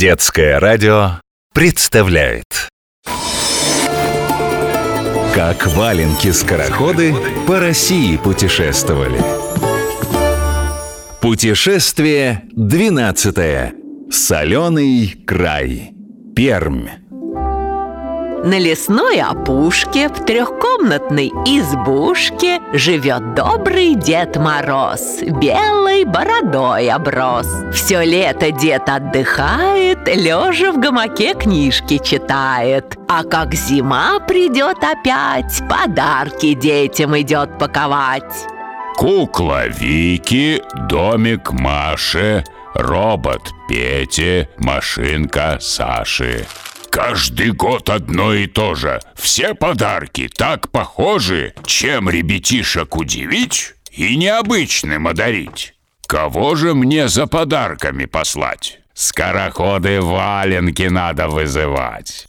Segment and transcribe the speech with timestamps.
[0.00, 1.20] Детское радио
[1.52, 2.70] представляет.
[5.34, 7.12] Как валенки-скороходы
[7.46, 9.20] по России путешествовали.
[11.20, 13.74] Путешествие 12
[14.10, 15.92] Соленый край.
[16.34, 16.88] Пермь
[18.42, 27.46] На лесной опушке в трехкомнатной избушке Живет добрый Дед Мороз Белой бородой оброс.
[27.74, 32.96] Все лето дед отдыхает Лежа в гамаке книжки читает.
[33.08, 38.46] А как зима придет опять Подарки детям идет паковать.
[38.96, 42.42] Кукла Вики, домик Маши,
[42.74, 46.46] робот Пети, машинка Саши.
[46.90, 49.00] Каждый год одно и то же.
[49.14, 55.74] Все подарки так похожи, чем ребятишек удивить и необычным одарить.
[56.06, 58.80] Кого же мне за подарками послать?
[58.92, 62.26] Скороходы валенки надо вызывать.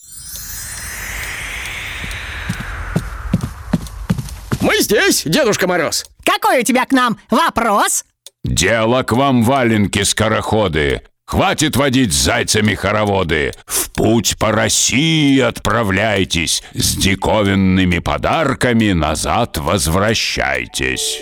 [4.61, 6.05] Мы здесь, Дедушка Мороз.
[6.23, 8.05] Какой у тебя к нам вопрос?
[8.43, 11.01] Дело к вам, валенки-скороходы.
[11.31, 13.53] Хватит водить зайцами хороводы.
[13.65, 16.61] В путь по России отправляйтесь.
[16.73, 21.21] С диковинными подарками назад возвращайтесь.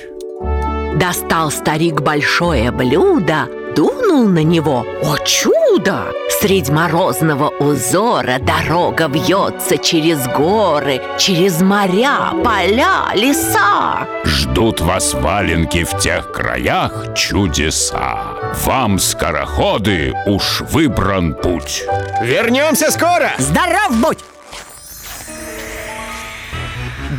[0.95, 4.83] Достал старик большое блюдо, дунул на него.
[5.03, 6.11] О чудо!
[6.41, 14.07] Средь морозного узора дорога вьется через горы, через моря, поля, леса.
[14.25, 18.39] Ждут вас валенки в тех краях чудеса.
[18.53, 21.83] Вам, скороходы, уж выбран путь.
[22.22, 23.31] Вернемся скоро.
[23.38, 24.19] Здоров будь!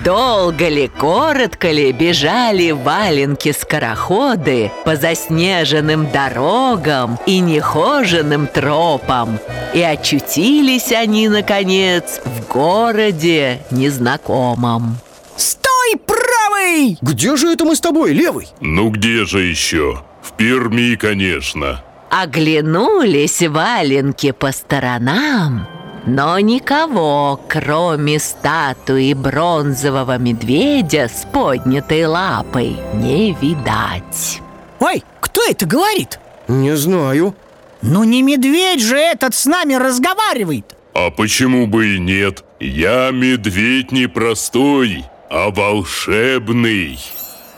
[0.05, 9.39] Долго ли, коротко ли бежали валенки-скороходы по заснеженным дорогам и нехоженным тропам,
[9.75, 14.99] и очутились они, наконец, в городе незнакомом.
[15.37, 16.99] Стой, правый!
[17.03, 18.49] Где же это мы с тобой, левый?
[18.61, 20.03] Ну где же еще?
[20.23, 21.83] В Перми, конечно.
[22.11, 25.69] Оглянулись валенки по сторонам,
[26.07, 34.41] но никого, кроме статуи бронзового медведя с поднятой лапой, не видать.
[34.81, 36.19] Ой, кто это говорит?
[36.49, 37.35] Не знаю.
[37.83, 42.45] Ну не медведь же этот с нами разговаривает А почему бы и нет?
[42.59, 46.99] Я медведь не простой, а волшебный.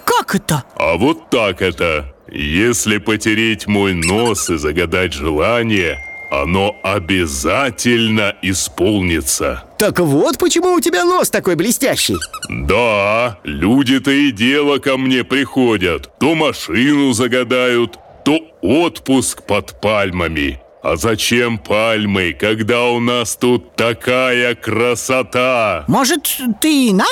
[0.04, 0.62] Как это?
[0.76, 2.11] А вот так это.
[2.34, 9.64] Если потереть мой нос и загадать желание, оно обязательно исполнится.
[9.78, 12.16] Так вот почему у тебя нос такой блестящий.
[12.48, 16.10] Да, люди-то и дело ко мне приходят.
[16.18, 20.58] То машину загадают, то отпуск под пальмами.
[20.82, 25.84] А зачем пальмы, когда у нас тут такая красота?
[25.86, 27.06] Может, ты и нам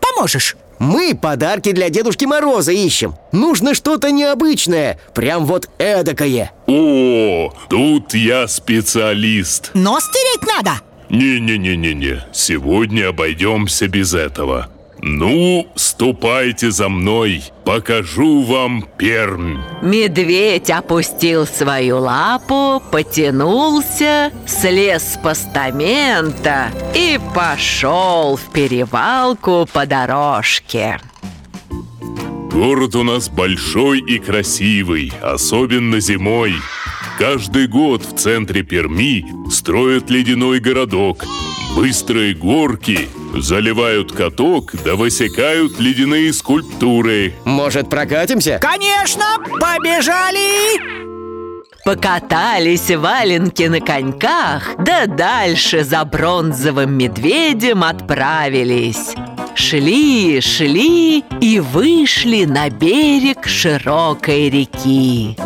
[0.00, 0.56] поможешь?
[0.84, 3.14] Мы подарки для Дедушки Мороза ищем.
[3.32, 6.52] Нужно что-то необычное, прям вот эдакое.
[6.66, 9.70] О, тут я специалист.
[9.72, 10.82] Нос тереть надо?
[11.08, 14.68] Не-не-не-не-не, сегодня обойдемся без этого.
[15.06, 19.58] Ну, ступайте за мной, покажу вам Пермь.
[19.82, 30.98] Медведь опустил свою лапу, потянулся, слез с постамента и пошел в перевалку по дорожке.
[32.50, 36.54] Город у нас большой и красивый, особенно зимой.
[37.18, 41.26] Каждый год в центре Перми строят ледяной городок.
[41.76, 43.10] Быстрые горки,
[43.42, 47.34] заливают каток, да высекают ледяные скульптуры.
[47.44, 48.58] Может, прокатимся?
[48.60, 49.24] Конечно,
[49.60, 51.04] побежали!
[51.84, 59.14] Покатались валенки на коньках, да дальше за бронзовым медведем отправились.
[59.54, 65.36] Шли, шли и вышли на берег широкой реки.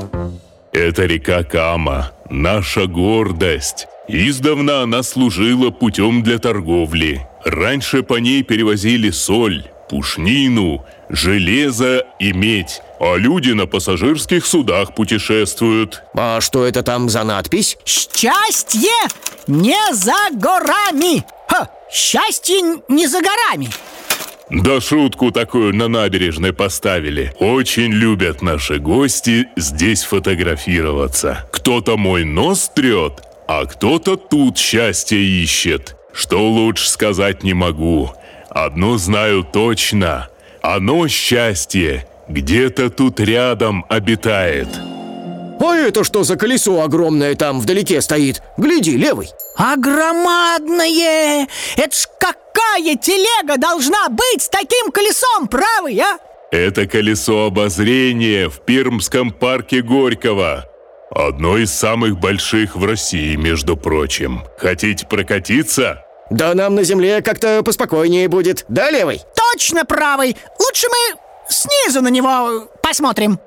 [0.73, 3.89] Это река Кама, наша гордость.
[4.07, 7.27] Издавна она служила путем для торговли.
[7.45, 12.83] Раньше по ней перевозили соль, пушнину, железо и медь.
[13.01, 16.03] А люди на пассажирских судах путешествуют.
[16.15, 17.79] А что это там за надпись?
[17.85, 18.91] Счастье
[19.47, 21.25] не за горами!
[21.49, 23.69] Ха, счастье не за горами!
[24.51, 27.35] Да шутку такую на набережной поставили.
[27.39, 31.47] Очень любят наши гости здесь фотографироваться.
[31.53, 35.98] Кто-то мой нос трет, а кто-то тут счастье ищет.
[36.19, 38.11] Что лучше сказать не могу.
[38.51, 40.29] Одно знаю точно.
[40.63, 44.67] Оно, счастье, где-то тут рядом обитает.
[45.61, 48.43] А это что за колесо огромное там вдалеке стоит?
[48.57, 51.47] Гляди, левый А громадное!
[51.77, 56.19] Это ж какая телега должна быть с таким колесом, правый, а?
[56.51, 60.65] Это колесо обозрения в Пермском парке Горького.
[61.13, 64.43] Одно из самых больших в России, между прочим.
[64.59, 66.05] Хотите прокатиться?
[66.31, 69.23] Да нам на земле как-то поспокойнее будет Да, левый?
[69.53, 70.37] Точно правый!
[70.59, 73.39] Лучше мы снизу на него посмотрим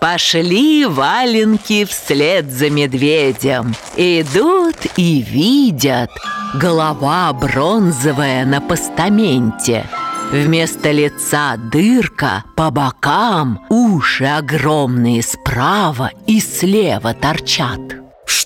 [0.00, 6.10] Пошли валенки вслед за медведем Идут и видят
[6.54, 9.84] Голова бронзовая на постаменте
[10.30, 17.97] Вместо лица дырка, по бокам уши огромные справа и слева торчат.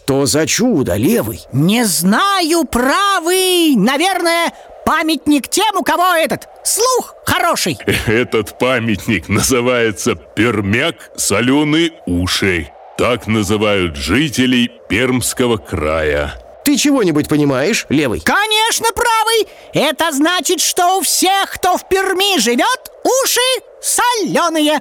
[0.05, 1.41] Что за чудо, левый?
[1.53, 4.53] Не знаю, правый Наверное,
[4.85, 12.73] памятник тем, у кого этот слух хороший Этот памятник называется Пермяк соленые уши.
[12.99, 16.35] Так называют жителей Пермского края.
[16.65, 18.21] Ты чего-нибудь понимаешь, левый?
[18.21, 24.81] Конечно, правый Это значит, что у всех, кто в Перми живет, уши соленые.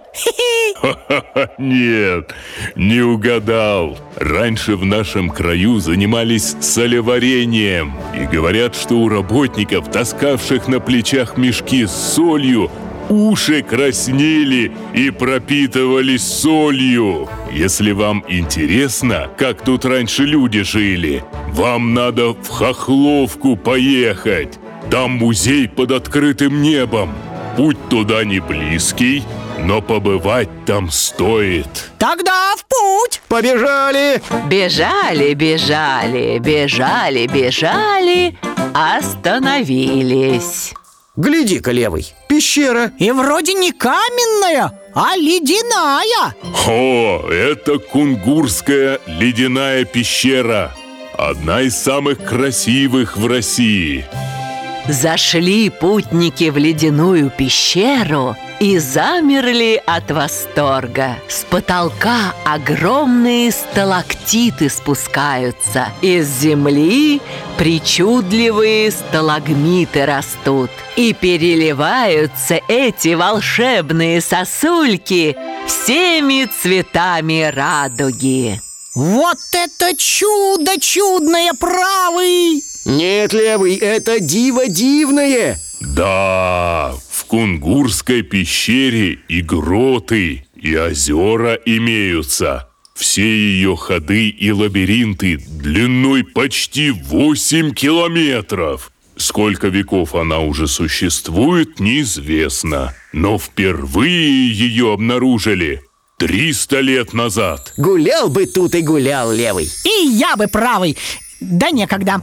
[1.57, 2.33] Нет,
[2.75, 3.98] не угадал.
[4.15, 7.94] Раньше в нашем краю занимались солеварением.
[8.15, 12.69] И говорят, что у работников, таскавших на плечах мешки с солью,
[13.09, 17.27] уши краснели и пропитывались солью.
[17.51, 24.59] Если вам интересно, как тут раньше люди жили, вам надо в Хохловку поехать.
[24.89, 27.13] Там музей под открытым небом.
[27.56, 29.24] Путь туда не близкий,
[29.59, 31.92] но побывать там стоит.
[32.00, 34.21] Тогда в путь Побежали!
[34.48, 38.38] Бежали, бежали, бежали, бежали,
[38.74, 40.74] остановились.
[41.18, 46.33] Гляди-ка, левый, пещера И вроде не каменная, а ледяная
[46.65, 50.74] О, это Кунгурская ледяная пещера.
[51.18, 54.06] Одна из самых красивых в России.
[54.88, 61.18] Зашли путники в ледяную пещеру и замерли от восторга.
[61.28, 65.89] С потолка огромные сталактиты спускаются.
[66.01, 67.22] Из земли
[67.57, 70.72] причудливые сталагмиты растут.
[70.95, 75.38] И переливаются эти волшебные сосульки
[75.68, 78.62] всеми цветами радуги.
[78.95, 89.42] Вот это чудо чудное, правый Нет, левый, это диво дивное Да, в Кунгурской пещере и
[89.42, 92.68] гроты, и озера имеются.
[92.95, 98.92] Все ее ходы и лабиринты длиной почти 8 километров.
[99.18, 102.94] Сколько веков она уже существует, неизвестно.
[103.13, 105.81] Но впервые ее обнаружили
[106.18, 107.74] 300 лет назад.
[107.78, 110.98] Гулял бы тут и гулял, левый И я бы правый
[111.39, 112.22] Да некогда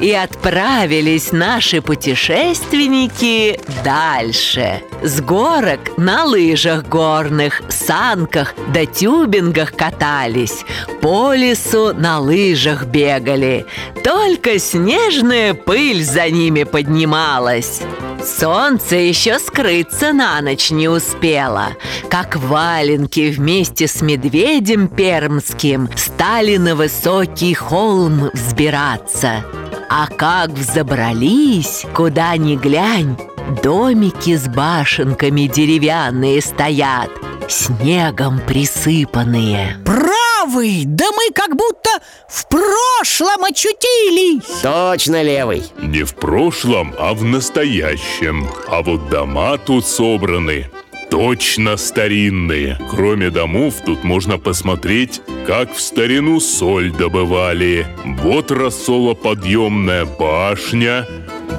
[0.00, 4.82] И отправились наши путешественники дальше.
[5.02, 10.64] С горок на лыжах горных, санках да тюбингах катались.
[11.00, 13.64] По лесу на лыжах бегали.
[14.04, 17.80] Только снежная пыль за ними поднималась.
[18.22, 21.68] Солнце еще скрыться на ночь не успело,
[22.10, 29.44] как валенки вместе с медведем пермским стали на высокий холм взбираться.
[29.88, 33.16] А как взобрались, куда ни глянь,
[33.62, 37.10] домики с башенками деревянные стоят,
[37.48, 39.78] снегом присыпанные.
[39.84, 41.90] Правый, да мы как будто
[42.28, 48.48] в прошлом очутились Точно, левый Не в прошлом, а в настоящем.
[48.68, 50.70] А вот дома тут собраны
[51.10, 52.78] точно старинные.
[52.90, 57.86] Кроме домов, тут можно посмотреть, как в старину соль добывали.
[58.22, 61.06] Вот рассолоподъемная башня,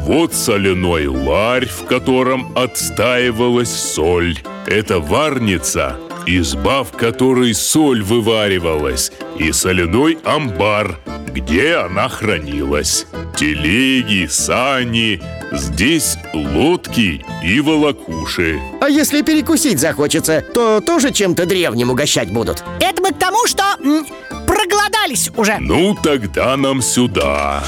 [0.02, 4.38] вот соляной ларь, в котором отстаивалась соль.
[4.66, 11.00] Это варница, изба, в которой соль вываривалась, и соляной амбар,
[11.40, 13.06] где она хранилась.
[13.36, 18.60] Телеги, сани, здесь лодки и волокуши.
[18.82, 23.64] А если перекусить захочется, то тоже чем-то древним угощать будут Это мы к тому, что
[23.84, 24.06] м,
[24.46, 27.64] проголодались уже Ну, тогда нам сюда.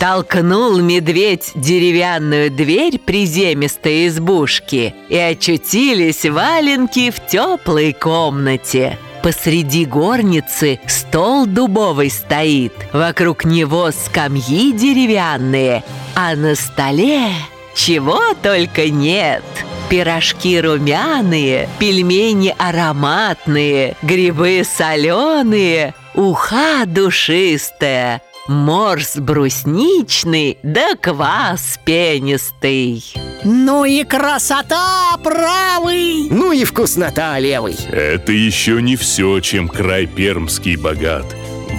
[0.00, 11.46] Толкнул медведь деревянную дверь приземистой избушки И очутились валенки в теплой комнате Посреди горницы стол
[11.46, 15.82] дубовый стоит Вокруг него скамьи деревянные
[16.14, 17.28] А на столе
[17.74, 19.44] чего только нет
[19.88, 33.02] Пирожки румяные, пельмени ароматные, грибы соленые, уха душистая, морс брусничный, да квас пенистый.
[33.44, 36.28] Ну и красота, правый!
[36.30, 41.24] Ну и вкуснота, левый Это еще не все, чем край пермский богат.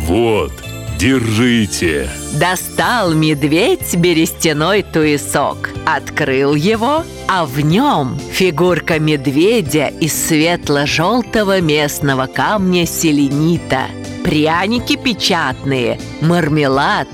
[0.06, 0.54] Вот,
[0.98, 2.10] держите.
[2.34, 12.86] Достал медведь берестяной туесок, открыл его, а в нем фигурка медведя из светло-желтого местного камня
[12.86, 13.88] селенита,
[14.24, 17.08] пряники печатные, мармелад,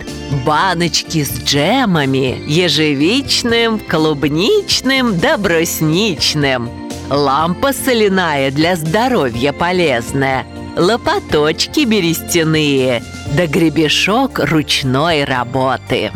[0.45, 6.69] баночки с джемами, ежевичным, клубничным да брусничным,
[7.09, 13.03] лампа соляная для здоровья полезная, лопаточки берестяные,
[13.33, 16.11] да гребешок ручной работы.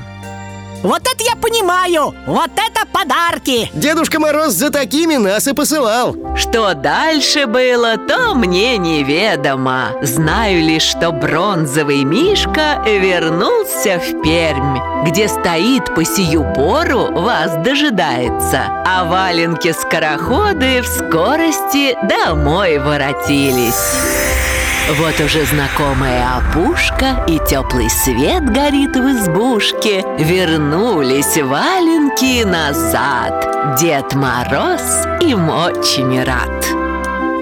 [0.83, 2.13] Вот это я понимаю!
[2.25, 3.69] Вот это подарки!
[3.74, 9.89] Дедушка Мороз за такими нас и посылал Что дальше было, то мне неведомо.
[10.01, 18.63] Знаю лишь, что бронзовый мишка вернулся в Пермь, где стоит по сию пору вас дожидается.
[18.86, 24.18] А валенки-скороходы в скорости домой воротились.
[24.98, 30.03] Вот уже знакомая опушка и теплый свет горит в избушке.
[30.17, 33.77] Вернулись валенки назад.
[33.79, 36.65] Дед Мороз им очень рад.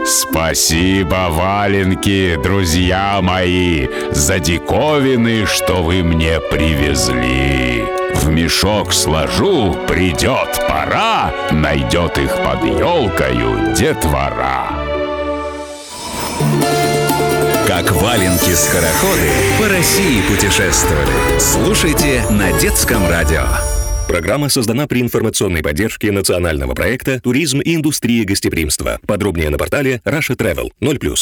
[0.06, 7.86] Спасибо, валенки, друзья мои, за диковины, что вы мне привезли.
[8.14, 14.87] В мешок сложу, придет пора, найдет их под елкою детвора.
[17.68, 21.38] Как валенки-скороходы по России путешествовали.
[21.38, 23.44] Слушайте на детском радио.
[24.08, 29.02] Программа создана при информационной поддержке национального проекта «Туризм и индустрия гостеприимства».
[29.06, 31.18] Подробнее на портале Russia Travel 0+.